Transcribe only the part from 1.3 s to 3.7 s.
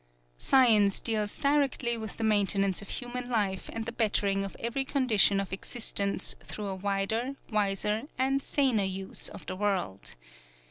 directly with the maintenance of human life